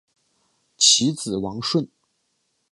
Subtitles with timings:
[0.77, 1.87] 其子王舜。